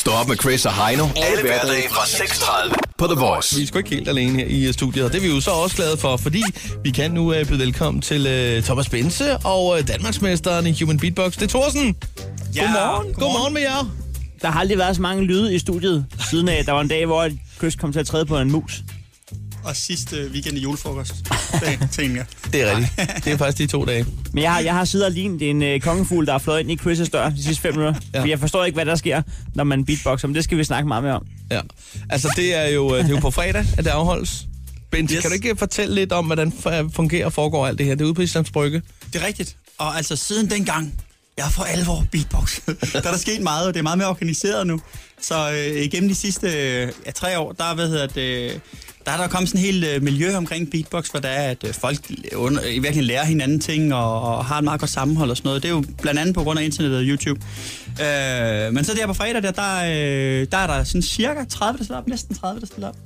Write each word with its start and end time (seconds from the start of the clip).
Stå 0.00 0.10
op 0.10 0.28
med 0.28 0.36
Chris 0.36 0.66
og 0.66 0.86
Heino. 0.86 1.06
Alle 1.16 1.42
hverdage 1.42 1.88
fra 1.90 2.02
6.30 2.02 2.74
på 2.98 3.06
The 3.06 3.14
Voice. 3.14 3.56
Vi 3.56 3.62
er 3.62 3.66
sgu 3.66 3.78
ikke 3.78 3.90
helt 3.90 4.08
alene 4.08 4.38
her 4.38 4.46
i 4.46 4.66
øh, 4.66 4.72
studiet, 4.72 5.04
og 5.04 5.12
det 5.12 5.18
er 5.18 5.22
vi 5.22 5.34
jo 5.34 5.40
så 5.40 5.50
også 5.50 5.76
glade 5.76 5.96
for, 5.96 6.16
fordi 6.16 6.42
vi 6.84 6.90
kan 6.90 7.10
nu 7.10 7.30
uh, 7.30 7.46
byde 7.48 7.58
velkommen 7.58 8.02
til 8.02 8.20
uh, 8.56 8.64
Thomas 8.64 8.88
Bense 8.88 9.36
og 9.36 9.66
uh, 9.66 9.78
Danmarksmesteren 9.88 10.66
i 10.66 10.80
Human 10.80 10.98
Beatbox. 10.98 11.32
Det 11.32 11.42
er 11.42 11.46
Thorsen. 11.46 11.96
Ja, 12.54 12.62
Godmorgen. 12.62 13.14
Godmorgen 13.14 13.54
med 13.54 13.62
jer. 13.62 13.90
Der 14.42 14.48
har 14.48 14.60
aldrig 14.60 14.78
været 14.78 14.96
så 14.96 15.02
mange 15.02 15.24
lyde 15.24 15.54
i 15.54 15.58
studiet, 15.58 16.06
siden 16.30 16.48
af, 16.48 16.64
der 16.64 16.72
var 16.72 16.80
en 16.80 16.88
dag, 16.88 17.06
hvor 17.06 17.28
Chris 17.58 17.74
kom 17.76 17.92
til 17.92 18.00
at 18.00 18.06
træde 18.06 18.26
på 18.26 18.38
en 18.38 18.52
mus. 18.52 18.82
Og 19.64 19.76
sidste 19.76 20.30
weekend 20.32 20.58
i 20.58 20.60
julefrokost. 20.60 21.14
Det 21.52 21.88
tænker 21.92 22.16
jeg. 22.16 22.52
Det 22.52 22.62
er 22.62 22.76
rigtigt. 22.76 23.24
Det 23.24 23.32
er 23.32 23.36
faktisk 23.36 23.58
de 23.58 23.66
to 23.66 23.84
dage. 23.84 24.06
Men 24.32 24.42
jeg 24.42 24.52
har, 24.52 24.60
jeg 24.60 24.74
har 24.74 24.84
siddet 24.84 25.06
og 25.06 25.12
lignet 25.12 25.50
en 25.50 25.62
øh, 25.62 25.80
kongefugl, 25.80 26.26
der 26.26 26.34
er 26.34 26.38
fløjet 26.38 26.60
ind 26.60 26.70
i 26.70 26.76
Chris' 26.76 27.10
dør 27.10 27.30
de 27.30 27.42
sidste 27.44 27.62
fem 27.62 27.74
minutter. 27.76 28.00
Ja. 28.14 28.20
For 28.22 28.26
jeg 28.26 28.40
forstår 28.40 28.64
ikke, 28.64 28.76
hvad 28.76 28.86
der 28.86 28.94
sker, 28.96 29.22
når 29.54 29.64
man 29.64 29.84
beatboxer, 29.84 30.28
men 30.28 30.34
det 30.34 30.44
skal 30.44 30.58
vi 30.58 30.64
snakke 30.64 30.88
meget 30.88 31.02
mere 31.04 31.14
om. 31.14 31.26
Ja. 31.50 31.60
Altså, 32.10 32.32
det 32.36 32.54
er 32.54 32.66
jo, 32.68 32.94
øh, 32.96 33.02
det 33.02 33.10
er 33.10 33.14
jo 33.14 33.20
på 33.20 33.30
fredag, 33.30 33.64
at 33.78 33.84
det 33.84 33.90
afholdes. 33.90 34.46
Bente, 34.90 35.14
yes. 35.14 35.20
Kan 35.20 35.30
du 35.30 35.34
ikke 35.34 35.56
fortælle 35.56 35.94
lidt 35.94 36.12
om, 36.12 36.26
hvordan 36.26 36.52
f- 36.66 36.90
fungerer 36.92 37.26
og 37.26 37.32
foregår 37.32 37.66
alt 37.66 37.78
det 37.78 37.86
her? 37.86 37.94
Det 37.94 38.00
er 38.00 38.06
ude 38.06 38.14
på 38.14 38.22
Islands 38.22 38.50
Brygge. 38.50 38.82
Det 39.12 39.22
er 39.22 39.26
rigtigt. 39.26 39.56
Og 39.78 39.96
altså 39.96 40.16
siden 40.16 40.50
dengang, 40.50 40.94
jeg 41.38 41.46
er 41.46 41.50
for 41.50 41.62
alvor 41.62 42.06
beatbox. 42.12 42.60
der 42.92 42.98
er 42.98 43.00
der 43.00 43.16
sket 43.18 43.40
meget, 43.42 43.66
og 43.66 43.74
det 43.74 43.78
er 43.78 43.82
meget 43.82 43.98
mere 43.98 44.08
organiseret 44.08 44.66
nu. 44.66 44.80
Så 45.22 45.50
øh, 45.52 45.82
igennem 45.82 46.08
de 46.08 46.14
sidste 46.14 46.46
øh, 46.46 46.92
ja, 47.06 47.10
tre 47.10 47.38
år, 47.38 47.52
der, 47.52 47.74
hvad 47.74 47.88
hedder 47.88 48.06
det, 48.06 48.60
der 49.06 49.12
er 49.12 49.16
der 49.16 49.28
kommet 49.28 49.48
sådan 49.48 49.60
en 49.60 49.64
helt 49.64 49.84
øh, 49.84 50.02
miljø 50.02 50.36
omkring 50.36 50.70
beatbox, 50.70 51.08
hvor 51.08 51.20
der 51.20 51.28
er, 51.28 51.50
at 51.50 51.64
øh, 51.64 51.74
folk 51.74 51.98
under, 52.36 52.62
i 52.64 52.78
virkelig 52.78 53.04
lærer 53.04 53.24
hinanden 53.24 53.60
ting 53.60 53.94
og, 53.94 54.22
og 54.22 54.44
har 54.44 54.58
et 54.58 54.64
meget 54.64 54.80
godt 54.80 54.90
sammenhold 54.90 55.30
og 55.30 55.36
sådan 55.36 55.48
noget. 55.48 55.62
Det 55.62 55.68
er 55.68 55.72
jo 55.72 55.84
blandt 56.02 56.20
andet 56.20 56.34
på 56.34 56.42
grund 56.42 56.58
af 56.58 56.64
internet 56.64 56.96
og 56.96 57.02
YouTube. 57.02 57.40
Øh, 57.90 58.72
men 58.74 58.84
så 58.84 58.94
der 58.94 59.06
på 59.06 59.14
fredag, 59.14 59.42
der, 59.42 59.50
der, 59.50 59.76
øh, 59.76 60.46
der 60.52 60.58
er 60.58 60.66
der 60.66 60.84
sådan 60.84 61.02
cirka 61.02 61.44
30, 61.44 61.78
der 61.78 61.84
stiller 61.84 61.98
op. 61.98 62.08
Næsten 62.08 62.34
30, 62.34 62.60
der 62.60 62.66
stiller 62.66 62.88
op. 62.88 62.96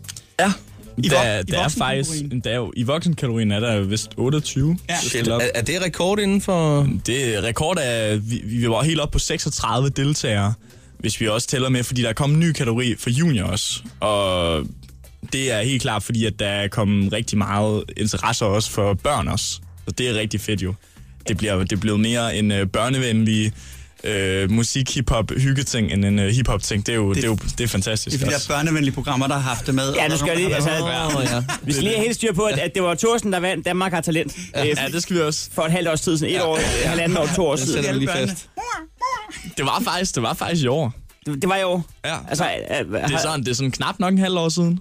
Ja. 0.41 0.53
I 0.99 1.09
der, 1.09 1.39
i 1.39 1.43
der 1.43 1.61
er 1.61 1.69
faktisk, 1.69 2.11
der 2.45 2.51
er 2.51 2.57
jo, 2.57 2.73
i 2.77 2.83
voksenkategorien 2.83 3.51
er 3.51 3.61
der 3.61 3.81
vist 3.81 4.11
28. 4.17 4.79
Ja. 4.89 4.95
der 4.95 5.01
Shit, 5.01 5.29
er, 5.29 5.39
er 5.55 5.63
det 5.63 5.83
rekord 5.83 6.19
inden 6.19 6.41
for... 6.41 6.89
Det 7.07 7.37
er 7.37 7.43
rekord 7.43 7.79
af, 7.79 8.31
vi, 8.31 8.43
vi 8.45 8.69
var 8.69 8.83
helt 8.83 9.01
op 9.01 9.11
på 9.11 9.19
36 9.19 9.89
deltagere, 9.89 10.55
hvis 10.99 11.21
vi 11.21 11.29
også 11.29 11.49
tæller 11.49 11.69
med, 11.69 11.85
fordi 11.85 12.03
der 12.03 12.09
er 12.09 12.13
kommet 12.13 12.35
en 12.35 12.41
ny 12.41 12.53
kategori 12.53 12.95
for 12.99 13.11
junior 13.11 13.47
også. 13.47 13.83
Og 14.01 14.67
det 15.33 15.53
er 15.53 15.63
helt 15.63 15.83
klart, 15.83 16.03
fordi 16.03 16.25
at 16.27 16.39
der 16.39 16.47
er 16.47 16.69
kommet 16.69 17.13
rigtig 17.13 17.39
meget 17.39 17.85
interesse 17.97 18.45
også 18.45 18.71
for 18.71 18.95
børn 18.95 19.29
også. 19.29 19.45
Så 19.89 19.95
det 19.99 20.09
er 20.09 20.15
rigtig 20.15 20.41
fedt 20.41 20.63
jo. 20.63 20.75
Det 21.29 21.37
bliver, 21.37 21.65
det 21.65 21.81
bliver 21.81 21.97
mere 21.97 22.37
en 22.37 22.51
øh, 22.53 22.67
børnevenlig 22.67 23.53
øh, 24.05 24.51
musik, 24.51 24.95
hiphop, 24.95 25.31
hyggeting, 25.31 25.93
end 25.93 26.05
en 26.05 26.19
øh, 26.19 26.29
hiphop 26.31 26.63
ting. 26.63 26.87
Det 26.87 26.93
er 26.93 26.97
jo, 26.97 27.09
det, 27.09 27.17
det, 27.17 27.25
er 27.25 27.29
jo 27.29 27.39
det 27.59 27.65
er 27.65 27.69
fantastisk 27.69 28.17
Det 28.21 28.23
er 28.27 28.31
de 28.31 28.33
der 28.35 28.41
børnevenlige 28.49 28.95
programmer, 28.95 29.27
der 29.27 29.35
har 29.35 29.41
haft 29.55 29.67
det 29.67 29.75
med. 29.75 29.95
Ja, 29.95 30.05
nu 30.09 30.11
der 30.11 30.17
skal 30.17 30.29
er 30.29 30.33
jeg 30.33 30.43
lige, 30.43 30.55
altså, 30.55 30.71
ja. 30.71 31.43
vi 31.63 31.73
skal 31.73 31.85
lige 31.85 31.95
have 31.95 32.05
helt 32.05 32.17
styr 32.17 32.33
på, 32.33 32.43
at, 32.43 32.59
at 32.59 32.75
det 32.75 32.83
var 32.83 32.95
Thorsten, 32.95 33.33
der 33.33 33.39
vandt 33.41 33.67
Danmark 33.67 33.93
har 33.93 34.01
talent. 34.01 34.37
Ja, 34.55 34.65
Ja, 34.65 34.75
det 34.93 35.03
skal 35.03 35.17
vi 35.17 35.21
også. 35.21 35.51
For 35.53 35.63
et 35.63 35.73
halvt 35.73 35.89
års 35.89 36.01
tid 36.01 36.19
siden. 36.19 36.35
Et 36.35 36.43
år, 36.43 36.59
halvanden 36.89 37.19
år, 37.19 37.27
to 37.37 37.47
år 37.47 37.57
Den 37.57 37.67
siden. 37.67 37.75
sætter 37.75 37.93
vi 37.93 37.99
lige 37.99 38.11
fast. 38.13 38.49
Det 39.57 39.65
var 39.65 39.83
faktisk, 39.85 40.15
det 40.15 40.23
var 40.23 40.35
faktisk 40.35 40.65
i 40.65 40.67
år. 40.69 40.93
Det, 41.27 41.43
det 41.43 41.49
var 41.51 41.57
i 41.57 41.63
år. 41.63 41.87
Ja. 42.05 42.17
Altså, 42.29 42.45
øh, 42.45 42.93
Det 42.93 43.13
er 43.15 43.19
sådan, 43.19 43.41
det 43.41 43.49
er 43.49 43.55
sådan 43.55 43.71
knap 43.71 43.99
nok 43.99 44.13
en 44.13 44.19
halv 44.19 44.39
år 44.39 44.49
siden. 44.49 44.81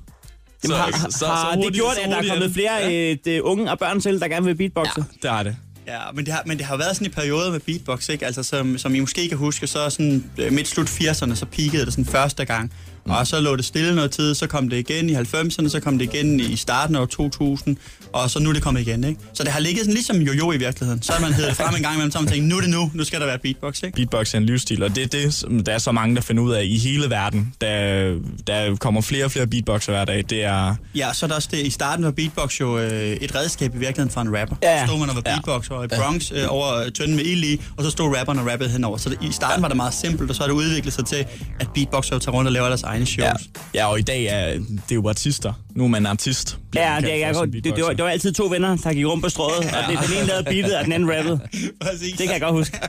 Jamen, 0.64 0.78
har, 0.78 0.86
har, 1.28 1.36
har 1.36 1.52
det 1.52 1.64
hurtigt- 1.64 1.76
gjort, 1.76 1.96
så 1.96 2.02
at 2.02 2.10
der 2.10 2.16
er 2.18 2.28
kommet 2.30 2.44
det. 2.48 2.54
flere 2.54 2.76
Ja. 2.78 3.12
øh, 3.12 3.18
det, 3.26 3.40
unge 3.42 3.72
og 3.72 3.80
børn 3.80 4.02
til, 4.02 4.20
der 4.20 4.28
gerne 4.28 4.46
vil 4.46 4.56
beatboxe? 4.56 4.92
Ja, 4.98 5.04
det 5.30 5.40
er 5.40 5.44
det. 5.44 5.56
Ja, 5.88 6.00
men 6.14 6.26
det, 6.26 6.34
har, 6.34 6.44
men 6.46 6.58
det 6.58 6.66
har 6.66 6.78
været 6.78 6.96
sådan 6.96 7.08
i 7.08 7.10
perioder 7.10 7.52
med 7.52 7.60
beatbox, 7.60 8.10
ikke? 8.10 8.26
Altså, 8.26 8.44
som, 8.44 8.78
som 8.78 8.96
I 8.96 9.00
måske 9.00 9.30
kan 9.30 9.38
huske, 9.38 9.68
så 9.68 9.90
sådan 9.90 10.24
øh, 10.38 10.52
midt 10.54 10.68
slut 10.68 10.88
80'erne, 10.90 11.36
så 11.36 11.46
peakede 11.46 11.86
det 11.86 11.94
sådan 11.94 12.06
første 12.06 12.46
gang. 12.46 12.72
Mm. 13.06 13.12
Og 13.12 13.28
så 13.28 13.40
lå 13.40 13.56
det 13.56 13.66
stille 13.66 13.96
noget 13.96 14.12
tid, 14.12 14.36
så 14.36 14.48
kom 14.48 14.70
det 14.70 14.78
igen 14.78 15.10
i 15.10 15.16
90'erne, 15.16 15.70
så 15.70 15.80
kom 15.84 16.00
det 16.00 16.14
igen 16.14 16.40
i 16.40 16.56
starten 16.56 16.96
af 16.96 17.08
2000, 17.08 17.78
og 18.14 18.30
så 18.30 18.40
nu 18.40 18.50
er 18.50 18.54
det 18.54 18.64
kommet 18.64 18.82
igen, 18.82 19.04
ikke? 19.04 19.20
Så 19.34 19.44
det 19.44 19.52
har 19.52 19.60
ligget 19.60 19.80
sådan 19.80 19.94
ligesom 19.94 20.18
jojo 20.18 20.52
i 20.52 20.58
virkeligheden. 20.58 21.02
Så 21.02 21.12
har 21.14 21.22
man 21.22 21.34
heddet 21.34 21.56
frem 21.56 21.76
en 21.76 21.82
gang 21.82 21.96
imellem, 21.96 22.12
så 22.12 22.20
man 22.20 22.28
tænkt, 22.28 22.48
nu 22.50 22.58
er 22.58 22.62
det 22.62 22.70
nu, 22.70 22.92
nu 22.94 23.04
skal 23.04 23.20
der 23.20 23.26
være 23.26 23.40
beatbox, 23.40 23.84
ikke? 23.84 23.96
Beatbox 23.96 24.34
er 24.34 24.38
en 24.38 24.46
livsstil, 24.46 24.84
og 24.84 24.96
det 24.96 25.04
er 25.04 25.08
det, 25.08 25.66
der 25.66 25.74
er 25.74 25.78
så 25.78 25.92
mange, 25.92 26.16
der 26.16 26.22
finder 26.22 26.44
ud 26.44 26.52
af 26.52 26.64
i 26.64 26.78
hele 26.78 27.10
verden. 27.10 27.54
Der, 27.62 28.16
der 28.48 28.76
kommer 28.76 29.02
flere 29.02 29.26
og 29.26 29.32
flere 29.32 29.48
beatboxer 29.48 29.92
hver 29.92 30.06
dag. 30.06 30.24
Det 30.30 30.44
er... 30.44 30.76
Ja, 30.96 31.14
så 31.14 31.26
er 31.26 31.28
der 31.28 31.36
også 31.36 31.50
det, 31.52 31.58
i 31.66 31.70
starten 31.70 32.06
var 32.06 32.12
beatbox 32.12 32.60
jo 32.60 32.78
øh, 32.80 32.92
et 33.02 33.36
redskab 33.36 33.76
i 33.76 33.78
virkeligheden 33.78 34.12
for 34.12 34.22
en 34.22 34.40
rapper. 34.40 34.56
Ja. 34.64 34.80
Så 34.80 34.88
stod 34.88 35.00
man 35.00 35.10
og 35.10 35.16
var 35.16 35.22
beatboxer 35.22 35.76
og 35.76 35.86
i 35.86 35.88
Bronx 35.88 36.32
øh, 36.32 36.46
over 36.48 36.76
øh, 36.76 36.92
tønden 36.92 37.16
med 37.16 37.26
ild 37.26 37.44
i, 37.44 37.62
og 37.78 37.84
så 37.84 37.90
stod 37.90 38.18
rapperen 38.18 38.40
og 38.40 38.48
rappede 38.52 38.70
henover. 38.70 38.98
Så 38.98 39.10
det, 39.10 39.18
i 39.22 39.32
starten 39.32 39.62
var 39.62 39.68
det 39.68 39.78
meget 39.78 39.94
simpelt, 39.94 40.30
og 40.30 40.36
så 40.36 40.42
har 40.42 40.48
det 40.48 40.56
udviklet 40.56 40.94
sig 40.94 41.06
til, 41.06 41.26
at 41.60 41.68
beatboxer 41.74 42.20
tager 42.20 42.36
rundt 42.36 42.48
og 42.48 42.52
laver 42.52 42.68
deres 42.68 42.84
egne 42.94 43.06
shows. 43.06 43.50
Ja, 43.74 43.80
ja 43.80 43.86
og 43.92 44.00
i 44.00 44.02
dag 44.02 44.24
er 44.24 44.46
det 44.58 44.92
er 44.92 44.96
jo 44.96 45.10
artister. 45.10 45.54
Nu 45.76 45.84
er 45.84 45.88
man 45.88 46.06
artist. 46.06 46.58
Ja, 46.76 46.98
det, 47.02 47.20
jeg, 47.20 47.36
som 47.36 47.52
det, 47.52 47.64
det, 47.64 47.84
var, 47.84 47.94
det 47.94 48.04
var 48.04 48.10
altid 48.10 48.34
to 48.34 48.46
venner, 48.46 48.76
der 48.76 48.94
gik 48.94 49.06
rundt 49.06 49.24
på 49.24 49.30
strået, 49.30 49.58
og 49.58 49.90
det, 49.90 50.00
den 50.08 50.18
ene 50.18 50.28
lavede 50.28 50.44
beatet, 50.44 50.78
og 50.78 50.86
den 50.86 50.94
anden 50.94 51.12
rappede. 51.18 51.40
Præcis. 51.86 52.18
Det 52.18 52.28
kan 52.28 52.32
jeg 52.32 52.42
godt 52.42 52.54
huske. 52.54 52.80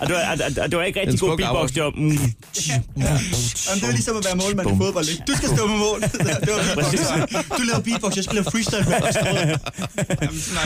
Og 0.00 0.06
det 0.06 0.14
var, 0.14 0.20
og, 0.32 0.62
og, 0.62 0.70
det 0.70 0.78
var 0.78 0.84
ikke 0.84 1.00
rigtig 1.00 1.20
god 1.20 1.36
beatbox, 1.36 1.70
det 1.72 1.82
var... 1.82 1.90
Mm, 1.90 2.18
Jamen, 3.68 3.80
det 3.80 3.88
er 3.88 3.90
ligesom 3.90 4.16
at 4.16 4.24
være 4.24 4.36
målmand 4.36 4.68
i 4.70 4.76
fodbold, 4.76 5.08
ikke? 5.08 5.22
Du 5.28 5.32
skal 5.36 5.48
stå 5.48 5.66
med 5.66 5.76
mål. 5.76 6.00
det 6.46 6.50
var 6.56 6.74
beatbox. 6.74 7.58
Du 7.58 7.62
laver 7.62 7.80
beatbox, 7.80 8.16
jeg 8.16 8.24
skal 8.24 8.34
lave 8.34 8.44
freestyle 8.44 8.84
rap. 8.96 9.04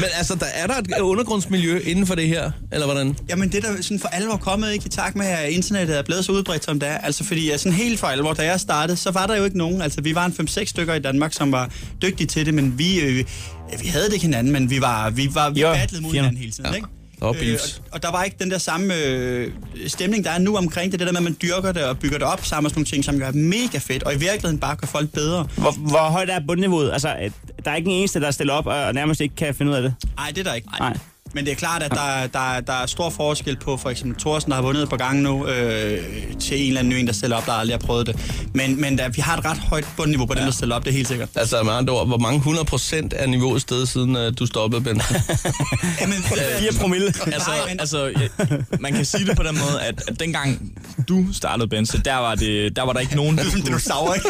Men 0.00 0.08
altså, 0.18 0.34
der 0.34 0.46
er 0.54 0.66
der 0.66 0.74
et 0.96 1.00
undergrundsmiljø 1.00 1.78
inden 1.84 2.06
for 2.06 2.14
det 2.14 2.28
her, 2.28 2.50
eller 2.72 2.86
hvordan? 2.86 3.16
Jamen 3.28 3.52
det 3.52 3.64
er 3.64 3.72
der 3.72 3.82
sådan 3.82 3.98
for 4.00 4.08
alvor 4.08 4.36
kommet 4.36 4.72
ikke 4.72 4.86
i 4.86 4.88
takt 4.88 5.16
med, 5.16 5.26
at 5.26 5.50
internettet 5.50 5.98
er 5.98 6.02
blevet 6.02 6.24
så 6.24 6.32
udbredt 6.32 6.64
som 6.64 6.80
det 6.80 6.88
er. 6.88 6.98
Altså 6.98 7.24
fordi 7.24 7.48
ja, 7.50 7.56
sådan 7.56 7.72
helt 7.72 8.00
for 8.00 8.06
alvor, 8.06 8.32
da 8.32 8.44
jeg 8.44 8.60
startede, 8.60 8.96
så 8.96 9.10
var 9.10 9.26
der 9.26 9.36
jo 9.36 9.44
ikke 9.44 9.58
nogen. 9.58 9.82
Altså 9.82 10.00
vi 10.00 10.14
var 10.14 10.26
en 10.26 10.48
5-6 10.48 10.64
stykker 10.64 10.94
i 10.94 10.98
Danmark, 11.00 11.32
som 11.32 11.52
var 11.52 11.70
dygtige 12.02 12.26
til 12.26 12.46
det, 12.46 12.54
men 12.54 12.78
vi, 12.78 13.00
øh, 13.00 13.16
ja, 13.18 13.76
vi 13.82 13.86
havde 13.88 14.04
det 14.06 14.12
ikke 14.12 14.24
hinanden, 14.26 14.52
men 14.52 14.70
vi 14.70 14.80
var, 14.80 15.10
vi 15.10 15.28
var 15.32 15.50
vi 15.50 15.60
Jo, 15.60 15.72
battlede 15.72 16.02
mod 16.02 16.12
hinanden 16.12 16.36
hele 16.36 16.52
tiden, 16.52 16.70
Ja. 16.70 16.76
ikke? 16.76 16.88
Var 17.20 17.32
beefs. 17.32 17.78
og, 17.78 17.84
og, 17.92 18.02
der 18.02 18.10
var 18.10 18.24
ikke 18.24 18.36
den 18.40 18.50
der 18.50 18.58
samme 18.58 18.94
øh, 18.96 19.52
stemning, 19.86 20.24
der 20.24 20.30
er 20.30 20.38
nu 20.38 20.56
omkring 20.56 20.92
det. 20.92 21.00
Det 21.00 21.06
der 21.06 21.12
med, 21.12 21.20
at 21.20 21.24
man 21.24 21.36
dyrker 21.42 21.72
det 21.72 21.84
og 21.84 21.98
bygger 21.98 22.18
det 22.18 22.26
op 22.26 22.44
sammen 22.44 22.66
og 22.66 22.70
sådan 22.70 22.78
nogle 22.78 22.86
ting, 22.86 23.04
som 23.04 23.22
er 23.22 23.32
mega 23.32 23.78
fedt, 23.78 24.02
og 24.02 24.14
i 24.14 24.18
virkeligheden 24.18 24.58
bare 24.58 24.76
gør 24.76 24.86
folk 24.86 25.10
bedre. 25.10 25.48
hvor, 25.56 25.70
hvor 25.70 25.98
højt 25.98 26.30
er 26.30 26.40
bundniveauet? 26.46 26.92
Altså, 26.92 27.08
at 27.08 27.32
der 27.64 27.70
er 27.70 27.76
ikke 27.76 27.90
en 27.90 27.96
eneste, 27.96 28.20
der 28.20 28.30
stiller 28.30 28.54
op 28.54 28.66
og 28.66 28.94
nærmest 28.94 29.20
ikke 29.20 29.34
kan 29.36 29.54
finde 29.54 29.72
ud 29.72 29.76
af 29.76 29.82
det. 29.82 29.94
Nej, 30.16 30.28
det 30.28 30.38
er 30.38 30.44
der 30.44 30.54
ikke. 30.54 30.68
Nej. 30.78 30.96
Men 31.34 31.44
det 31.44 31.50
er 31.50 31.56
klart, 31.56 31.82
at 31.82 31.90
der, 31.90 32.26
der, 32.26 32.60
der 32.60 32.72
er 32.72 32.86
stor 32.86 33.10
forskel 33.10 33.56
på 33.56 33.76
for 33.76 33.90
eksempel 33.90 34.20
Thorsen, 34.20 34.50
der 34.50 34.54
har 34.56 34.62
vundet 34.62 34.82
et 34.82 34.88
par 34.88 34.96
gange 34.96 35.22
nu, 35.22 35.46
øh, 35.46 36.04
til 36.40 36.60
en 36.60 36.66
eller 36.66 36.80
anden 36.80 36.88
ny 36.88 36.94
en, 36.94 37.06
der 37.06 37.12
stiller 37.12 37.36
op, 37.36 37.46
der 37.46 37.52
aldrig 37.52 37.74
har 37.74 37.86
prøvet 37.86 38.06
det. 38.06 38.16
Men, 38.54 38.80
men 38.80 38.98
der, 38.98 39.08
vi 39.08 39.20
har 39.20 39.36
et 39.36 39.44
ret 39.44 39.58
højt 39.58 39.88
bundniveau 39.96 40.26
på 40.26 40.32
ja. 40.34 40.40
dem, 40.40 40.46
der 40.46 40.52
stiller 40.52 40.76
op, 40.76 40.84
det 40.84 40.90
er 40.90 40.94
helt 40.94 41.08
sikkert. 41.08 41.28
Altså, 41.34 41.62
med 41.62 41.72
andre 41.72 41.94
ord, 41.94 42.06
hvor 42.06 42.18
mange 42.18 42.36
100 42.36 42.64
procent 42.64 43.14
er 43.16 43.26
niveauet 43.26 43.62
sted, 43.62 43.86
siden 43.86 44.16
uh, 44.16 44.22
du 44.38 44.46
stoppede, 44.46 44.82
Ben? 44.82 45.02
Jamen, 46.00 46.16
4 46.58 46.72
promille. 46.80 47.14
Altså, 47.32 47.50
altså 47.78 48.04
ja, 48.06 48.46
man 48.80 48.92
kan 48.92 49.04
sige 49.04 49.26
det 49.26 49.36
på 49.36 49.42
den 49.42 49.58
måde, 49.58 49.82
at, 49.82 50.02
at 50.08 50.20
dengang 50.20 50.72
du 51.08 51.26
startede, 51.32 51.68
Bense, 51.68 52.00
der 52.04 52.16
var, 52.16 52.34
det, 52.34 52.76
der 52.76 52.82
var 52.82 52.92
der 52.92 53.00
ikke 53.00 53.16
nogen, 53.16 53.38
det 53.38 53.46
er 53.46 53.62
dinosaurer, 53.66 54.14
ikke? 54.14 54.28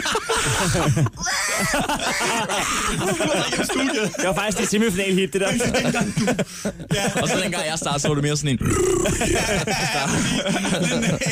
Det 4.17 4.27
var 4.27 4.34
faktisk 4.34 4.59
det 4.59 4.69
semifinal 4.69 5.15
hit, 5.15 5.32
det 5.32 5.41
der. 5.41 5.49
Ja, 6.94 7.22
Og 7.22 7.28
så 7.28 7.34
dengang 7.42 7.66
jeg 7.66 7.78
startede, 7.78 8.02
så 8.02 8.08
var 8.08 8.14
det 8.14 8.24
mere 8.24 8.36
sådan 8.36 8.50
en... 8.50 8.58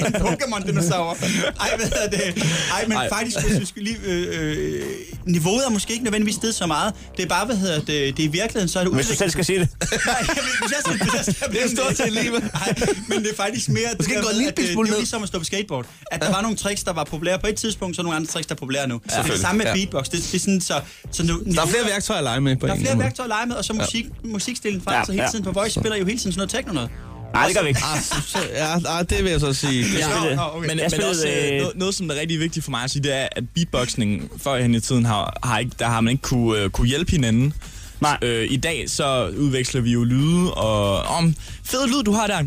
en 0.06 0.14
Pokémon-dinosaur. 0.14 1.16
Ej, 1.60 1.76
hvad 1.76 1.86
hedder 1.86 2.08
det? 2.10 2.42
Ej, 2.74 2.84
men 2.88 2.96
Ej. 2.96 3.08
Faktisk, 3.08 3.36
hvis 3.46 3.60
vi 3.60 3.64
skulle 3.66 3.84
lige... 3.84 3.98
Øh, 4.04 4.76
øh, 4.76 4.82
niveauet 5.24 5.62
er 5.66 5.70
måske 5.70 5.92
ikke 5.92 6.04
nødvendigvis 6.04 6.34
stedet 6.34 6.54
så 6.54 6.66
meget. 6.66 6.94
Det 7.16 7.24
er 7.24 7.28
bare, 7.28 7.46
hvad 7.46 7.56
hedder 7.56 7.76
det, 7.78 7.86
det 7.88 8.19
er 8.19 8.24
i 8.24 8.26
virkeligheden, 8.26 8.69
så 8.69 8.80
er 8.80 8.84
det 8.84 8.94
Hvis 8.94 9.08
du 9.08 9.14
selv 9.14 9.30
skal 9.30 9.44
sige 9.44 9.58
det. 9.58 9.69
Nej, 10.06 10.22
hvis 10.22 10.70
jeg 10.70 10.78
skal, 10.80 10.98
hvis 11.02 11.14
jeg 11.26 11.34
skal 11.34 11.52
Det 11.52 11.62
er 11.64 11.69
stort 11.76 11.94
til 11.96 12.12
livet. 12.12 12.42
Nej, 12.54 12.75
men 13.08 13.19
det 13.25 13.30
er 13.30 13.36
faktisk 13.36 13.69
mere... 13.69 13.88
Måske 13.96 14.14
det 14.14 14.22
gå 14.22 14.28
der 14.28 14.34
med, 14.34 14.34
lille 14.34 14.48
at 14.48 14.56
det, 14.56 14.72
smule 14.72 14.88
det 14.88 14.94
er 14.94 14.98
ligesom 14.98 15.22
at 15.22 15.28
stå 15.28 15.38
på 15.38 15.44
skateboard. 15.44 15.86
At 16.12 16.20
der 16.22 16.30
var 16.30 16.42
nogle 16.42 16.56
tricks, 16.56 16.82
der 16.84 16.92
var 16.92 17.04
populære 17.04 17.38
på 17.38 17.46
et 17.46 17.54
tidspunkt, 17.56 17.96
så 17.96 18.02
er 18.02 18.04
nogle 18.04 18.16
andre 18.16 18.28
tricks, 18.32 18.46
der 18.46 18.54
er 18.54 18.58
populære 18.58 18.88
nu. 18.88 19.00
Så 19.08 19.16
det 19.22 19.26
er 19.28 19.32
det 19.32 19.40
samme 19.40 19.58
med 19.58 19.66
Ja. 19.66 19.75
beatbox. 19.75 20.04
Det, 20.04 20.12
det 20.12 20.34
er 20.34 20.38
sådan, 20.38 20.61
så, 20.61 20.81
så 21.12 21.22
nu, 21.22 21.40
Der 21.54 21.62
er 21.62 21.66
flere 21.66 21.84
værktøjer 21.87 22.19
at 22.19 22.25
lege 22.25 22.40
med 22.40 22.56
på 22.56 22.66
der 22.66 22.72
er 22.72 22.76
en 22.76 22.82
flere 22.82 22.99
værktøjer 22.99 23.25
at 23.25 23.28
lege 23.28 23.46
med, 23.46 23.56
og 23.56 23.64
så 23.64 23.72
musik, 23.72 24.06
musikstilen 24.25 24.81
faktisk 24.81 25.08
Ja, 25.08 25.12
ja, 25.12 25.12
hele 25.12 25.22
ja. 25.25 25.31
tiden 25.31 25.44
på 25.53 25.61
Voice 25.61 25.81
spiller 25.81 25.97
jo 25.97 26.05
hele 26.05 26.19
tiden 26.19 26.33
sådan 26.33 26.39
noget 26.39 26.50
techno 26.50 26.73
noget. 26.73 26.91
Nej, 27.33 27.47
det 27.47 27.56
gør 27.56 27.62
vi 27.62 27.69
ikke. 27.69 27.81
Ah, 27.85 28.45
Ja, 28.55 28.79
nej, 28.79 29.03
det 29.03 29.25
vil 29.25 29.31
jeg 29.31 29.41
så 29.41 29.53
sige. 29.53 29.85
Jeg 29.99 30.05
spillede, 30.11 30.37
Nå, 30.37 30.43
okay. 30.43 30.69
Men, 30.69 30.79
Jeg 30.79 30.85
men 30.85 30.91
spillede, 30.91 31.11
også 31.11 31.29
øh, 31.29 31.55
øh, 31.55 31.61
noget, 31.61 31.77
noget, 31.77 31.95
som 31.95 32.11
er 32.11 32.15
rigtig 32.15 32.41
vigtigt 32.41 32.65
for 32.65 32.71
mig 32.71 32.83
at 32.85 32.91
sige, 32.91 33.03
det 33.03 33.15
er, 33.15 33.29
at 33.33 33.45
beatboxning 33.55 34.31
førhen 34.43 34.75
i 34.75 34.81
tiden 34.81 35.05
har, 35.05 35.39
har 35.43 35.59
ikke, 35.59 35.73
der 35.79 35.87
har 35.87 36.00
man 36.00 36.11
ikke 36.11 36.23
kunne, 36.23 36.59
øh, 36.62 36.71
kunne 36.71 36.89
hjælpe 36.89 37.11
hinanden. 37.11 37.53
Nej. 38.00 38.19
Øh, 38.23 38.47
I 38.50 38.56
dag 38.56 38.85
så 38.91 39.29
udveksler 39.39 39.81
vi 39.81 39.93
jo 39.93 40.05
lyde, 40.05 40.55
og 40.55 41.03
om 41.03 41.35
fed 41.65 41.87
lyd 41.89 42.03
du 42.03 42.12
har 42.12 42.27
der. 42.27 42.43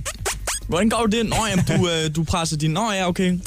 Hvordan 0.68 0.90
går 0.90 1.06
det? 1.06 1.26
Nå, 1.26 1.36
jamen, 1.50 1.66
du, 1.66 1.90
øh, 1.90 2.16
du 2.16 2.24
presser 2.24 2.58
din... 2.58 2.72
Nå, 2.72 2.92
ja, 2.92 3.08
okay. 3.08 3.40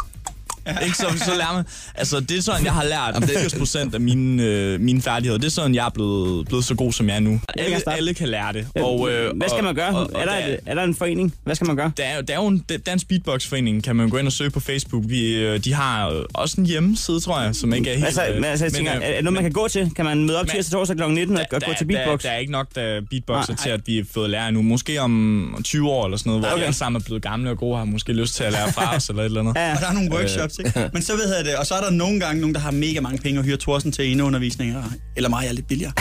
Ikke? 0.85 0.97
Så, 0.97 1.07
så 1.25 1.31
lærer 1.39 1.53
man, 1.55 1.65
altså, 1.95 2.21
det 2.21 2.39
er 2.39 2.43
sådan, 2.43 2.65
jeg 2.65 2.73
har 2.73 2.85
lært 2.85 3.25
80 3.31 3.55
procent 3.55 3.95
af 3.95 4.01
mine, 4.01 4.43
øh, 4.43 4.81
mine 4.81 5.03
færdigheder. 5.03 5.39
Det 5.39 5.47
er 5.47 5.51
sådan, 5.51 5.75
jeg 5.75 5.87
er 5.87 5.91
blevet, 5.91 6.47
blevet 6.49 6.65
så 6.65 6.75
god, 6.75 6.93
som 6.93 7.09
jeg 7.09 7.17
er 7.17 7.21
nu. 7.21 7.41
Alle, 7.59 7.77
alle 7.87 8.15
kan 8.15 8.29
lære 8.29 8.53
det. 8.53 8.67
Og, 8.77 9.11
øh, 9.11 9.37
Hvad 9.37 9.49
skal 9.49 9.59
og- 9.59 9.65
man 9.65 9.75
gøre? 9.75 9.89
Og, 9.89 10.11
og, 10.15 10.21
er, 10.21 10.25
der, 10.25 10.57
er 10.67 10.75
der 10.75 10.83
en 10.83 10.95
forening? 10.95 11.35
Hvad 11.45 11.55
skal 11.55 11.67
man 11.67 11.77
gøre? 11.77 11.93
der, 11.97 12.05
er, 12.05 12.17
jo- 12.17 12.23
der 12.23 12.35
er 12.35 12.43
jo 12.43 12.47
en 12.47 12.59
Dansk 12.87 13.09
Beatbox-forening, 13.09 13.85
kan 13.85 13.97
man 13.97 14.11
gå 14.11 14.17
ind 14.17 14.27
og 14.27 14.33
søge 14.33 14.51
på 14.51 14.61
Facebook. 14.61 15.03
Vi, 15.07 15.35
øh, 15.35 15.59
de 15.65 15.75
har 15.75 16.09
øh, 16.11 16.23
også 16.35 16.61
en 16.61 16.67
hjemmeside, 16.67 17.21
tror 17.21 17.41
jeg, 17.41 17.55
som 17.55 17.75
ikke 17.75 17.91
er 17.91 17.95
helt... 17.95 18.05
Altså, 18.07 18.27
øh, 18.29 18.35
men, 18.35 18.45
altså, 18.45 18.65
jeg 18.65 18.73
tænker, 18.73 18.97
øh, 18.97 19.03
er 19.03 19.15
det 19.15 19.25
noget, 19.25 19.35
man 19.35 19.43
kan 19.43 19.53
gå 19.53 19.69
til? 19.69 19.91
Kan 19.97 20.05
man 20.05 20.25
møde 20.25 20.39
op 20.41 20.47
Men- 20.47 20.51
tirsdag 20.55 20.73
torsdag 20.79 20.97
kl. 20.97 21.03
19 21.11 21.37
og, 21.37 21.45
og 21.53 21.63
gå 21.67 21.73
til 21.79 21.85
beatbox? 21.85 22.23
Der, 22.23 22.29
der 22.29 22.35
er 22.35 22.39
ikke 22.39 22.53
nok 22.53 22.67
der 22.75 23.01
beatboxer 23.11 23.53
Nej. 23.53 23.63
til, 23.63 23.71
at 23.71 23.81
vi 23.87 23.97
har 23.97 24.05
fået 24.15 24.31
lære 24.31 24.53
nu. 24.53 24.63
Måske 24.63 25.01
om 25.01 25.57
20 25.65 25.91
år 25.91 26.05
eller 26.05 26.17
sådan 26.19 26.31
noget, 26.31 26.41
hvor 26.43 26.49
Okay. 26.51 26.59
vi 26.59 26.65
alle 26.65 26.75
sammen 26.77 27.01
er 27.01 27.05
blevet 27.05 27.23
gamle 27.23 27.51
og 27.51 27.59
gode, 27.59 27.77
har 27.79 27.85
måske 27.85 28.13
lyst 28.13 28.35
til 28.35 28.45
at 28.45 28.53
lære 28.53 28.73
fra 28.73 28.97
os 28.97 29.09
eller 29.09 29.23
et 29.23 29.27
eller 29.27 29.41
andet. 29.41 29.55
Ja, 29.57 29.75
Og 29.75 29.81
der 29.81 29.87
er 29.89 29.93
nogle 29.93 30.11
workshops, 30.13 30.54
ikke? 30.59 30.91
Men 30.93 31.03
så 31.03 31.17
ved 31.17 31.35
jeg 31.37 31.45
det, 31.45 31.57
og 31.57 31.67
så 31.67 31.75
er 31.75 31.81
der 31.81 31.91
nogle 31.91 32.21
gange 32.21 32.41
nogen, 32.41 32.55
der 32.55 32.61
har 32.61 32.71
mega 32.71 33.01
mange 33.01 33.19
penge 33.19 33.41
og 33.41 33.45
hyrer 33.45 33.57
Thorsten 33.57 33.93
til 33.93 34.13
eneundervisninger, 34.13 34.83
eller 35.17 35.29
mig 35.29 35.47
er 35.47 35.53
lidt 35.53 35.67
billigere. 35.69 35.93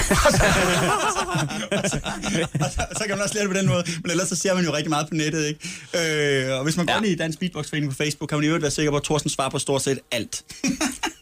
og, 1.71 1.89
så, 1.89 1.99
og, 2.89 2.95
så, 2.97 3.03
kan 3.07 3.09
man 3.17 3.21
også 3.21 3.35
lære 3.35 3.43
det 3.47 3.51
på 3.53 3.57
den 3.59 3.67
måde, 3.67 3.83
men 4.03 4.11
ellers 4.11 4.27
så 4.29 4.35
ser 4.35 4.53
man 4.53 4.65
jo 4.65 4.73
rigtig 4.73 4.89
meget 4.89 5.07
på 5.09 5.15
nettet, 5.15 5.45
ikke? 5.47 6.49
Øh, 6.49 6.57
og 6.57 6.63
hvis 6.63 6.77
man 6.77 6.85
går 6.85 6.93
Ja. 6.93 6.97
ind 6.99 7.07
i 7.07 7.15
Dansk 7.15 7.39
Beatbox-forening 7.39 7.91
på 7.91 7.95
Facebook, 7.97 8.29
kan 8.29 8.37
man 8.37 8.43
i 8.43 8.47
øvrigt 8.47 8.61
være 8.61 8.71
sikker 8.71 8.91
på, 8.91 8.97
at 8.97 9.03
Thorsten 9.03 9.29
svarer 9.29 9.49
på 9.49 9.59
stort 9.59 9.81
set 9.81 9.99
alt. 10.11 10.43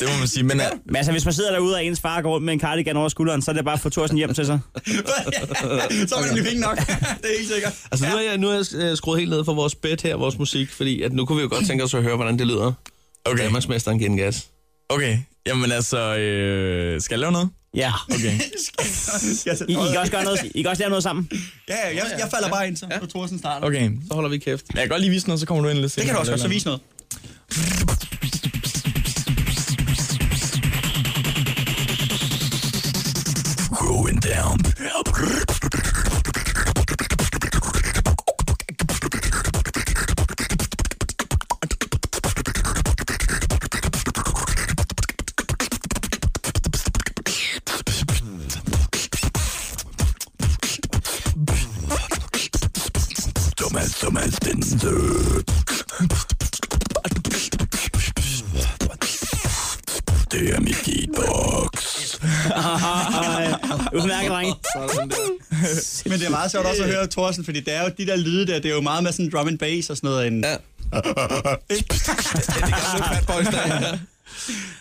Det 0.00 0.08
må 0.08 0.18
man 0.18 0.28
sige. 0.28 0.42
Men, 0.42 0.60
øh, 0.60 0.66
Men 0.86 0.96
altså, 0.96 1.12
hvis 1.12 1.24
man 1.24 1.34
sidder 1.34 1.52
derude, 1.52 1.74
og 1.74 1.84
ens 1.84 2.00
far 2.00 2.22
går 2.22 2.30
rundt 2.30 2.44
med 2.44 2.52
en 2.52 2.60
cardigan 2.60 2.96
over 2.96 3.08
skulderen, 3.08 3.42
så 3.42 3.50
er 3.50 3.54
det 3.54 3.64
bare 3.64 3.74
at 3.74 3.80
få 3.80 3.90
Thorsten 3.90 4.18
hjem 4.18 4.34
til 4.34 4.46
sig. 4.46 4.60
så 6.08 6.14
er 6.14 6.20
man 6.20 6.28
nemlig 6.28 6.44
penge 6.44 6.60
nok. 6.60 6.78
det 7.22 7.30
er 7.32 7.38
helt 7.38 7.52
sikkert. 7.52 7.72
Altså, 7.92 8.06
nu 8.06 8.12
har 8.12 8.20
jeg, 8.20 8.38
nu 8.38 8.46
har 8.48 8.54
jeg 8.54 8.90
øh, 8.90 8.96
skruet 8.96 9.18
helt 9.18 9.30
ned 9.30 9.44
for 9.44 9.54
vores 9.54 9.74
bed 9.74 9.96
her, 10.02 10.16
vores 10.16 10.38
musik, 10.38 10.70
fordi 10.70 11.02
at 11.02 11.12
nu 11.12 11.24
kunne 11.24 11.36
vi 11.36 11.42
jo 11.42 11.48
godt 11.48 11.66
tænke 11.66 11.84
os 11.84 11.94
at 11.94 12.02
høre, 12.02 12.16
hvordan 12.16 12.38
det 12.38 12.46
lyder. 12.46 12.72
okay. 13.24 13.42
Danmarksmesteren 13.42 13.98
giver 13.98 14.16
gas. 14.16 14.46
okay. 14.88 15.18
Jamen 15.46 15.72
altså, 15.72 16.16
øh, 16.16 17.00
skal 17.00 17.14
jeg 17.14 17.20
lave 17.20 17.32
noget? 17.32 17.48
Ja. 17.74 17.92
Okay. 18.10 18.32
I, 19.68 19.72
I, 19.72 19.74
kan 19.92 19.98
også 19.98 20.12
gøre 20.12 20.24
noget, 20.24 20.38
I 20.54 20.62
kan 20.62 20.70
også 20.70 20.82
lave 20.82 20.90
noget 20.90 21.02
sammen. 21.02 21.28
ja, 21.68 21.74
ja, 21.74 21.96
jeg, 21.96 22.04
jeg 22.18 22.28
falder 22.30 22.48
bare 22.48 22.68
ind, 22.68 22.76
så 22.76 22.86
ja. 22.90 22.98
Thorsten 23.06 23.38
starter. 23.38 23.66
Okay. 23.66 23.90
Så 24.08 24.14
holder 24.14 24.30
vi 24.30 24.38
kæft. 24.38 24.64
Jeg 24.74 24.80
kan 24.80 24.88
godt 24.88 25.00
lige 25.00 25.10
vise 25.10 25.26
noget, 25.26 25.40
så 25.40 25.46
kommer 25.46 25.64
du 25.64 25.68
ind 25.70 25.78
lidt 25.78 25.96
Det 25.96 26.04
kan 26.04 26.14
du 26.14 26.20
også 26.20 26.32
godt, 26.32 26.40
så 26.40 26.48
vise 26.48 26.66
noget. 26.66 26.80
T'es 60.28 60.54
un 60.54 60.60
Udmærket, 63.94 64.30
drenge. 64.34 64.54
Men 66.10 66.18
det 66.18 66.26
er 66.26 66.30
meget 66.30 66.50
sjovt 66.50 66.66
også 66.66 66.82
at 66.82 66.88
høre 66.88 67.06
Thorsten, 67.06 67.44
fordi 67.44 67.60
det 67.60 67.74
er 67.74 67.82
jo 67.82 67.90
de 67.98 68.06
der 68.06 68.16
lyde 68.16 68.46
der, 68.46 68.58
det 68.58 68.70
er 68.70 68.74
jo 68.74 68.80
meget 68.80 69.02
med 69.02 69.12
sådan 69.12 69.30
drum 69.30 69.48
and 69.48 69.58
bass 69.58 69.90
og 69.90 69.96
sådan 69.96 70.08
noget. 70.10 70.26
En, 70.26 70.44
Ja. 70.44 70.56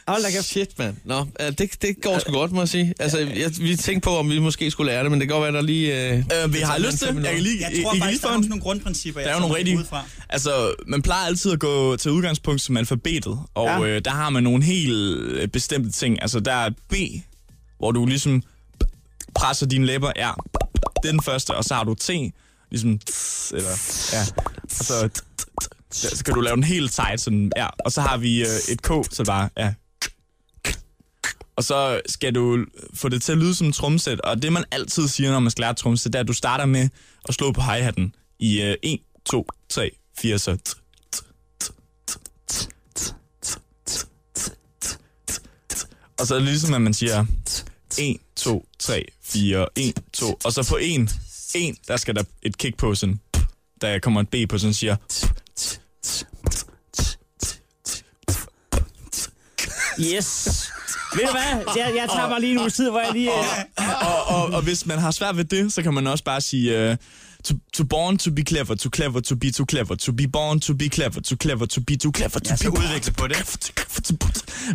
Hold 0.08 0.24
da 0.24 0.32
kæft. 0.32 0.46
Shit, 0.46 0.80
mand. 0.80 0.96
Nå, 1.06 1.26
det, 1.58 1.82
det 1.82 2.02
går 2.02 2.20
sgu 2.20 2.32
godt, 2.32 2.52
må 2.52 2.62
jeg 2.62 2.70
sige. 2.70 2.94
Altså, 3.00 3.20
jeg, 3.20 3.52
vi 3.60 3.76
tænkte 3.76 4.06
på, 4.06 4.18
om 4.18 4.30
vi 4.30 4.40
måske 4.40 4.72
skulle 4.72 4.92
lære 4.92 5.04
det, 5.04 5.12
men 5.12 5.20
det 5.20 5.28
kan 5.28 5.34
godt 5.38 5.44
være, 5.54 5.62
der 5.62 5.68
lige... 5.68 6.12
Øh, 6.14 6.18
Øh, 6.44 6.54
vi 6.54 6.60
har 6.60 6.78
lyst 6.78 6.98
til. 6.98 7.08
Jeg 7.24 7.34
kan 7.34 7.42
lige, 7.44 7.62
Jeg 7.62 7.84
tror 7.84 7.96
I 7.96 8.00
faktisk, 8.00 8.22
der 8.22 8.28
er 8.28 8.32
nogle, 8.34 8.48
nogle 8.48 8.62
grundprincipper, 8.62 9.22
Der 9.22 9.28
er 9.30 9.34
nogle 9.40 9.48
tager 9.48 9.58
rigtig... 9.58 9.78
ud 9.78 9.84
fra. 9.86 10.04
Altså, 10.30 10.74
man 10.88 11.02
plejer 11.02 11.26
altid 11.26 11.52
at 11.52 11.60
gå 11.60 11.96
til 11.96 12.12
udgangspunkt 12.12 12.62
som 12.62 12.78
alfabetet, 12.78 13.40
og 13.56 13.66
Ja. 13.68 13.82
ja. 13.82 13.88
øh, 13.96 14.02
der 14.06 14.12
har 14.12 14.30
man 14.30 14.44
nogle 14.44 14.64
helt 14.64 14.94
øh, 15.20 15.48
bestemte 15.48 15.92
ting. 15.92 16.22
Altså, 16.22 16.40
der 16.40 16.54
er 16.54 16.70
B, 16.90 16.94
hvor 17.78 17.92
du 17.92 18.06
ligesom 18.06 18.44
presser 19.36 19.66
dine 19.66 19.86
læber, 19.86 20.12
ja, 20.16 20.30
er 20.30 21.12
den 21.12 21.22
første, 21.22 21.52
og 21.56 21.64
så 21.64 21.76
har 21.76 21.84
du 21.84 21.94
T, 21.94 22.10
ligesom, 22.72 23.00
tss, 23.00 23.52
eller, 23.52 23.70
ja, 24.14 24.22
og 24.64 24.86
så, 24.86 25.08
t, 25.08 25.96
så 25.96 26.24
kan 26.24 26.34
du 26.34 26.42
lave 26.42 26.54
en 26.54 26.64
helt 26.64 26.92
tight, 26.92 27.22
sådan, 27.22 27.52
ja, 27.58 27.68
og 27.86 27.92
så 27.92 28.02
har 28.02 28.18
vi 28.18 28.42
øh, 28.42 28.72
et 28.72 28.82
K, 28.82 28.92
så 29.12 29.24
bare, 29.26 29.50
ja, 29.58 29.74
og 31.56 31.64
så 31.64 32.02
skal 32.06 32.36
du 32.36 32.66
få 32.94 33.10
det 33.10 33.22
til 33.22 33.32
at 33.32 33.38
lyde 33.38 33.56
som 33.56 33.68
et 33.68 33.76
trumsæt, 33.76 34.22
og 34.22 34.42
det 34.42 34.54
man 34.54 34.64
altid 34.72 35.08
siger, 35.08 35.32
når 35.32 35.40
man 35.40 35.52
skal 35.52 35.62
lære 35.62 35.74
trumsæt, 35.74 36.14
det 36.14 36.20
er, 36.20 36.24
at 36.24 36.28
du 36.28 36.34
starter 36.34 36.66
med 36.66 36.90
at 37.30 37.36
slå 37.36 37.52
på 37.52 37.62
hi-hatten 37.62 38.16
i 38.40 38.62
øh, 38.62 38.76
1, 38.84 39.00
2, 39.26 39.48
3, 39.70 39.92
4, 40.18 40.40
så 40.40 40.56
t, 40.56 40.76
og 46.20 46.28
så 46.28 46.36
er 46.36 46.40
det 46.40 46.48
ligesom, 46.48 46.74
at 46.74 46.82
man 46.82 46.94
siger, 46.94 47.26
1, 47.98 48.18
2, 48.36 48.66
3, 48.80 49.06
4, 49.24 49.68
1, 49.76 49.94
2. 50.14 50.40
Og 50.44 50.54
så 50.54 50.68
på 50.70 50.78
1, 50.82 51.10
1, 51.56 51.76
der 51.88 51.98
skal 51.98 52.16
der 52.16 52.24
et 52.42 52.58
kick 52.58 52.78
på 52.78 52.96
sådan. 52.96 53.20
Der 53.82 54.00
kommer 54.00 54.22
et 54.22 54.30
B 54.30 54.36
på 54.50 54.58
sådan, 54.58 54.74
siger... 54.74 54.96
Yes. 60.00 60.48
Ved 61.16 61.26
du 61.26 61.32
hvad? 61.32 61.74
Jeg, 61.76 61.96
jeg 61.96 62.10
tager 62.10 62.30
mig 62.30 62.40
lige 62.40 62.52
en 62.52 62.60
uge 62.60 62.70
tid, 62.70 62.90
hvor 62.90 63.00
jeg 63.00 63.14
lige... 63.14 63.32
øh, 63.32 63.75
og, 64.02 64.36
og, 64.36 64.54
og 64.54 64.62
hvis 64.62 64.86
man 64.86 65.00
har 65.00 65.12
svært 65.12 65.38
ved 65.38 65.46
det, 65.46 65.74
så 65.74 65.82
kan 65.82 65.94
man 65.94 66.08
også 66.08 66.24
bare 66.24 66.42
sige... 66.42 66.92
Uh, 66.92 66.96
to, 67.46 67.54
to 67.74 67.84
born 67.84 68.18
to 68.18 68.32
be 68.32 68.44
clever, 68.44 68.76
to 68.76 68.90
clever 68.90 69.20
to 69.22 69.36
be 69.36 69.52
too 69.52 69.66
clever, 69.66 69.96
to 69.96 70.12
be 70.12 70.28
born 70.28 70.60
to 70.60 70.74
be 70.74 70.90
clever, 70.90 71.22
to 71.22 71.36
clever 71.36 71.66
to 71.66 71.82
be 71.82 71.96
too 71.96 72.12
clever, 72.12 72.40
to 72.40 72.56
be 72.62 72.72
udvikle 72.72 73.14
på 73.14 73.28
det. 73.28 73.38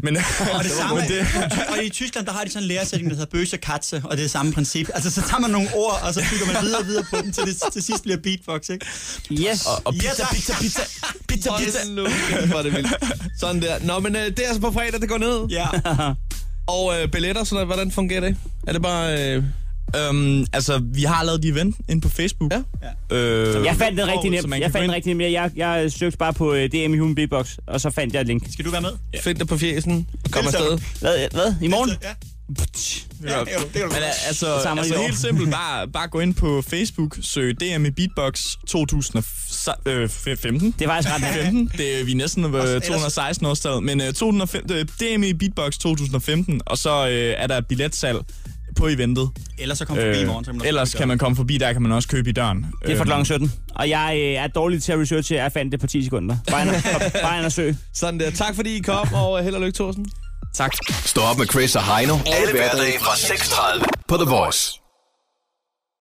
Men, 0.03 0.17
Og 0.55 0.65
det 0.65 0.73
samme, 0.73 1.01
det, 1.01 1.27
og 1.69 1.85
i 1.85 1.89
Tyskland, 1.89 2.27
der 2.27 2.33
har 2.33 2.45
de 2.45 2.51
sådan 2.51 2.62
en 2.62 2.69
læresætning, 2.69 3.11
der 3.11 3.17
hedder 3.17 3.31
bøse 3.31 3.57
katse, 3.57 4.03
og 4.05 4.17
det 4.17 4.25
er 4.25 4.29
samme 4.29 4.53
princip. 4.53 4.89
Altså, 4.95 5.11
så 5.11 5.21
tager 5.21 5.41
man 5.41 5.51
nogle 5.51 5.69
ord, 5.75 6.01
og 6.03 6.15
så 6.15 6.25
bygger 6.33 6.47
man 6.47 6.62
videre 6.62 6.81
og 6.81 6.87
videre 6.87 7.05
på 7.11 7.17
dem, 7.23 7.33
til 7.33 7.43
det 7.47 7.57
til 7.73 7.83
sidst 7.83 8.03
bliver 8.03 8.19
beatbox, 8.19 8.69
ikke? 8.69 8.87
Yes. 9.33 9.67
og, 9.67 9.83
og 9.85 9.93
pizza, 9.95 10.15
tak. 10.23 10.35
pizza, 10.35 10.55
pizza, 10.61 10.83
pizza, 11.29 11.51
pizza. 11.59 11.79
Hvor 12.47 12.59
er 12.59 12.62
det 12.62 12.73
vildt. 12.73 12.89
Sådan 13.41 13.62
der. 13.62 13.79
Nå, 13.85 13.99
men 13.99 14.17
øh, 14.17 14.27
det 14.27 14.39
er 14.39 14.47
altså 14.47 14.61
på 14.61 14.73
fredag, 14.73 15.01
det 15.01 15.09
går 15.09 15.19
ned. 15.19 15.47
Ja. 15.51 15.67
Og 16.67 16.93
øh, 17.03 17.09
billetter, 17.09 17.45
sådan, 17.45 17.55
noget, 17.55 17.69
hvordan 17.69 17.91
fungerer 17.91 18.21
det? 18.21 18.37
Er 18.67 18.73
det 18.73 18.83
bare... 18.83 19.35
Øh, 19.37 19.43
Øhm, 19.97 20.47
altså, 20.53 20.83
vi 20.95 21.03
har 21.03 21.25
lavet 21.25 21.43
de 21.43 21.49
event 21.49 21.77
ind 21.89 22.03
på 22.03 22.09
Facebook. 22.09 22.53
Ja. 22.53 23.17
Øh, 23.17 23.65
Jeg 23.65 23.77
fandt 23.77 24.01
hvor- 24.01 24.12
rigtig 24.12 24.31
nemt. 24.31 24.61
Jeg 24.61 24.73
fandt 24.73 24.85
ind- 24.85 24.93
rigtig 24.93 25.15
nemt. 25.15 25.33
Jeg, 25.33 25.51
jeg 25.57 25.93
søgte 25.93 26.19
bare 26.19 26.33
på 26.33 26.53
øh, 26.55 26.69
DM 26.73 26.95
i 26.95 26.99
Human 26.99 27.15
Beatbox, 27.15 27.57
og 27.67 27.81
så 27.81 27.91
fandt 27.91 28.15
jeg 28.15 28.21
et 28.21 28.27
link. 28.27 28.43
Skal 28.53 28.65
du 28.65 28.71
være 28.71 28.81
med? 28.81 28.91
Find 29.21 29.39
det 29.39 29.49
på 29.49 29.57
fjesen 29.59 30.07
og 30.25 30.31
kom 30.31 30.47
afsted. 30.47 30.79
Hvad? 31.00 31.29
hvad? 31.33 31.55
I 31.62 31.69
morgen? 31.69 31.90
Ja. 32.02 32.09
Ja, 33.25 33.38
jo, 33.38 33.45
det 33.45 33.75
Men 33.75 33.83
godt. 33.83 33.93
øh, 33.93 34.26
altså, 34.29 34.61
samler 34.62 34.83
altså 34.83 34.99
helt 35.02 35.19
simpelt, 35.19 35.50
bare, 35.61 35.88
bare 35.88 36.09
gå 36.09 36.21
ind 36.21 36.35
på 36.35 36.62
Facebook, 36.69 37.19
søg 37.23 37.55
DM 37.61 37.85
i 37.85 37.90
Beatbox 37.90 38.40
2015. 39.64 40.75
Det 40.79 40.85
er 40.85 40.88
faktisk 40.88 41.14
ret 41.14 41.21
nemt. 41.21 41.35
15. 41.35 41.71
Det 41.79 42.00
er, 42.00 42.05
vi 42.05 42.12
er 42.12 42.17
næsten 42.17 42.45
øh, 42.45 42.50
ellers- 42.50 42.87
216 42.87 43.47
årstal, 43.47 43.83
men 43.83 44.00
øh, 44.00 44.07
2005, 44.12 44.64
øh, 44.73 44.85
DM 45.00 45.23
i 45.23 45.33
Beatbox 45.35 45.79
2015, 45.79 46.61
og 46.67 46.79
så 46.79 47.09
øh, 47.09 47.35
er 47.37 47.47
der 47.47 47.61
billetsalg 47.61 48.19
på 48.76 48.87
eventet. 48.88 49.31
Ellers 49.59 49.79
så 49.79 49.85
kom 49.85 49.97
forbi 49.97 50.21
i 50.21 50.25
morgen. 50.25 50.45
Så 50.45 50.50
Øh, 50.50 50.57
man 50.57 50.67
ellers 50.67 50.95
kan 50.95 51.09
man 51.09 51.19
komme 51.19 51.37
forbi, 51.37 51.59
der 51.59 51.73
kan 51.73 51.83
man 51.83 51.93
også 51.93 52.09
købe 52.09 52.31
i 52.31 52.33
døren. 52.33 52.67
Det 52.87 52.93
er 52.93 53.05
fra 53.05 53.19
Øh, 53.19 53.25
kl. 53.25 53.25
17. 53.25 53.52
Og 53.75 53.88
jeg 53.88 54.14
øh, 54.17 54.33
er 54.45 54.47
dårlig 54.47 54.83
til 54.83 54.93
at 54.93 54.99
researche. 54.99 55.37
Jeg 55.37 55.52
fandt 55.52 55.73
det 55.73 55.81
på 55.81 55.87
10 55.87 56.05
sekunder. 56.05 56.37
Bare 56.50 56.69
og, 56.69 57.12
bare 57.23 57.50
søg. 57.50 57.76
Sådan 57.95 58.21
der. 58.21 58.31
Tak 58.31 58.55
fordi 58.55 58.76
I 58.76 58.81
kom, 58.81 59.14
og 59.14 59.38
øh, 59.38 59.45
held 59.45 59.55
og 59.55 59.61
lykke, 59.61 59.76
Thorsten. 59.76 60.07
Tak. 60.55 60.73
Stå 61.05 61.21
op 61.21 61.38
med 61.38 61.47
Chris 61.47 61.76
og 61.76 61.97
Heino. 61.97 62.14
Alle 62.26 62.52
hverdage 62.52 62.99
fra 63.00 63.12
6.30 63.79 63.85
på 64.09 64.17
The 64.17 64.25
Voice. 64.31 64.79